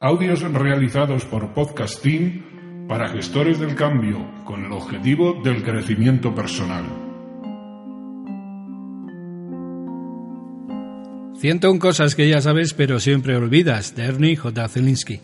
[0.00, 6.84] Audios realizados por Podcast Team para gestores del cambio con el objetivo del crecimiento personal.
[11.38, 14.68] 101 cosas que ya sabes pero siempre olvidas, de Ernie J.
[14.68, 15.20] Zelinsky.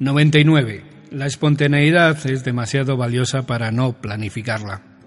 [0.00, 0.82] ...99.
[1.10, 4.97] La espontaneidad es demasiado valiosa para no planificarla.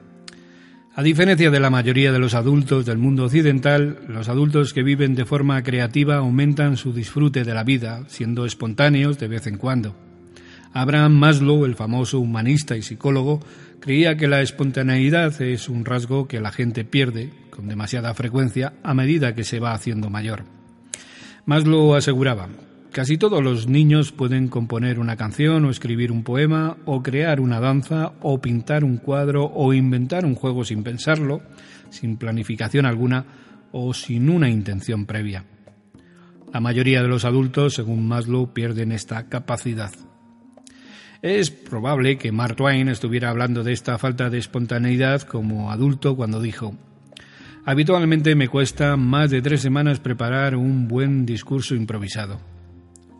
[0.93, 5.15] A diferencia de la mayoría de los adultos del mundo occidental, los adultos que viven
[5.15, 9.95] de forma creativa aumentan su disfrute de la vida, siendo espontáneos de vez en cuando.
[10.73, 13.39] Abraham Maslow, el famoso humanista y psicólogo,
[13.79, 18.93] creía que la espontaneidad es un rasgo que la gente pierde con demasiada frecuencia a
[18.93, 20.43] medida que se va haciendo mayor.
[21.45, 22.49] Maslow aseguraba,
[22.91, 27.61] Casi todos los niños pueden componer una canción o escribir un poema o crear una
[27.61, 31.41] danza o pintar un cuadro o inventar un juego sin pensarlo,
[31.89, 33.25] sin planificación alguna
[33.71, 35.45] o sin una intención previa.
[36.53, 39.91] La mayoría de los adultos, según Maslow, pierden esta capacidad.
[41.21, 46.41] Es probable que Mark Twain estuviera hablando de esta falta de espontaneidad como adulto cuando
[46.41, 46.75] dijo
[47.63, 52.50] Habitualmente me cuesta más de tres semanas preparar un buen discurso improvisado.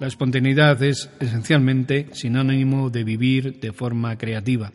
[0.02, 4.73] La espontaneidad es esencialmente sinónimo de vivir de forma creativa.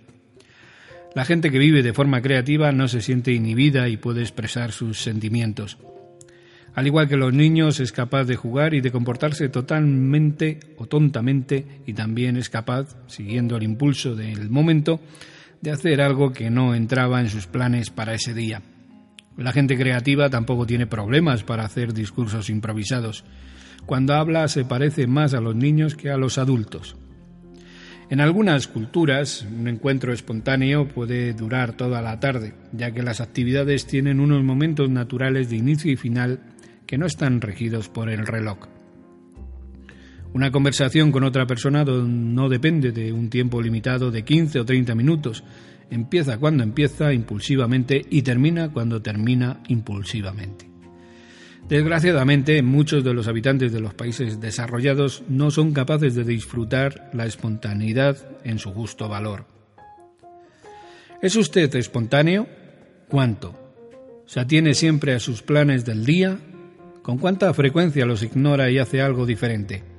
[1.17, 5.01] La gente que vive de forma creativa no se siente inhibida y puede expresar sus
[5.01, 5.79] sentimientos.
[6.77, 11.81] Al igual que los niños, es capaz de jugar y de comportarse totalmente o tontamente
[11.87, 15.01] y también es capaz, siguiendo el impulso del momento,
[15.61, 18.63] de hacer algo que no entraba en sus planes para ese día.
[19.37, 23.25] La gente creativa tampoco tiene problemas para hacer discursos improvisados.
[23.85, 26.97] Cuando habla se parece más a los niños que a los adultos.
[28.09, 33.87] En algunas culturas, un encuentro espontáneo puede durar toda la tarde, ya que las actividades
[33.87, 36.41] tienen unos momentos naturales de inicio y final
[36.87, 38.59] que no están regidos por el reloj.
[40.37, 44.95] Una conversación con otra persona no depende de un tiempo limitado de 15 o 30
[44.95, 45.43] minutos.
[45.91, 50.69] Empieza cuando empieza impulsivamente y termina cuando termina impulsivamente.
[51.71, 57.25] Desgraciadamente, muchos de los habitantes de los países desarrollados no son capaces de disfrutar la
[57.25, 59.47] espontaneidad en su justo valor.
[61.23, 62.47] ¿Es usted espontáneo?
[63.09, 63.59] ¿Cuánto?
[64.27, 66.37] ¿Se atiene siempre a sus planes del día?
[67.01, 69.96] ¿Con cuánta frecuencia los ignora y hace algo diferente?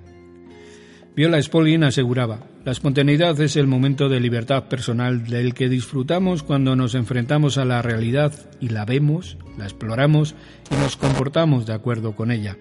[1.17, 6.75] Viola Spolin aseguraba, la espontaneidad es el momento de libertad personal del que disfrutamos cuando
[6.75, 10.35] nos enfrentamos a la realidad y la vemos, la exploramos
[10.69, 12.55] y nos comportamos de acuerdo con ella.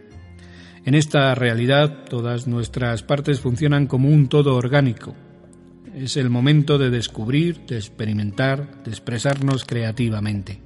[0.86, 5.14] En esta realidad todas nuestras partes funcionan como un todo orgánico.
[5.94, 10.62] Es el momento de descubrir, de experimentar, de expresarnos creativamente.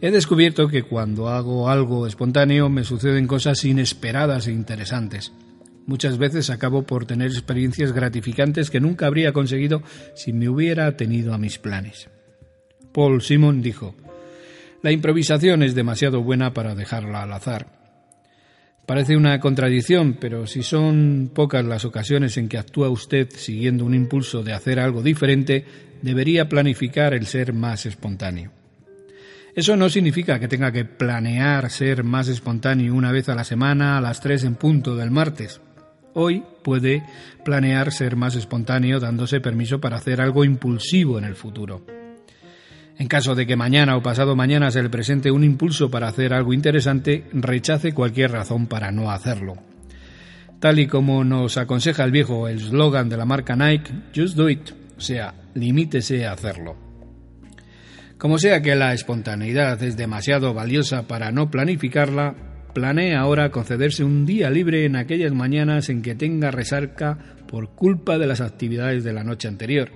[0.00, 5.30] He descubierto que cuando hago algo espontáneo me suceden cosas inesperadas e interesantes.
[5.86, 9.82] Muchas veces acabo por tener experiencias gratificantes que nunca habría conseguido
[10.14, 12.08] si me hubiera tenido a mis planes.
[12.92, 13.94] Paul Simon dijo,
[14.82, 17.82] La improvisación es demasiado buena para dejarla al azar.
[18.86, 23.94] Parece una contradicción, pero si son pocas las ocasiones en que actúa usted siguiendo un
[23.94, 25.64] impulso de hacer algo diferente,
[26.02, 28.50] debería planificar el ser más espontáneo.
[29.54, 33.98] Eso no significa que tenga que planear ser más espontáneo una vez a la semana
[33.98, 35.60] a las tres en punto del martes.
[36.14, 37.02] Hoy puede
[37.44, 41.84] planear ser más espontáneo dándose permiso para hacer algo impulsivo en el futuro.
[42.98, 46.34] En caso de que mañana o pasado mañana se le presente un impulso para hacer
[46.34, 49.54] algo interesante, rechace cualquier razón para no hacerlo.
[50.60, 54.70] Tal y como nos aconseja el viejo eslogan de la marca Nike, Just Do It,
[54.96, 56.76] o sea, limítese a hacerlo.
[58.18, 62.36] Como sea que la espontaneidad es demasiado valiosa para no planificarla,
[62.72, 68.18] planea ahora concederse un día libre en aquellas mañanas en que tenga resarca por culpa
[68.18, 69.90] de las actividades de la noche anterior.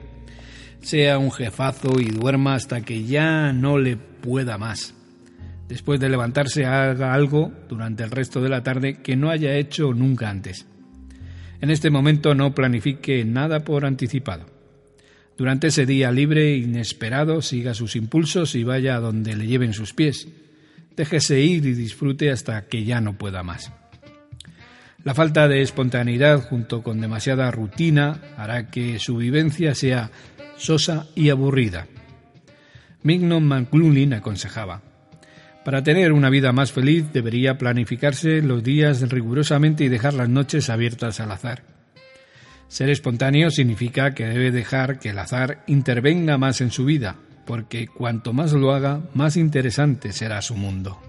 [0.80, 4.94] Sea un jefazo y duerma hasta que ya no le pueda más.
[5.68, 9.92] Después de levantarse haga algo durante el resto de la tarde que no haya hecho
[9.92, 10.66] nunca antes.
[11.60, 14.46] En este momento no planifique nada por anticipado.
[15.36, 19.92] Durante ese día libre inesperado siga sus impulsos y vaya a donde le lleven sus
[19.92, 20.28] pies
[20.96, 23.72] déjese ir y disfrute hasta que ya no pueda más.
[25.04, 30.10] La falta de espontaneidad junto con demasiada rutina hará que su vivencia sea
[30.56, 31.86] sosa y aburrida.
[33.02, 34.82] Mignon McLuhan aconsejaba,
[35.66, 40.70] para tener una vida más feliz debería planificarse los días rigurosamente y dejar las noches
[40.70, 41.64] abiertas al azar.
[42.68, 47.16] Ser espontáneo significa que debe dejar que el azar intervenga más en su vida,
[47.46, 51.00] porque cuanto más lo haga, más interesante será su mundo.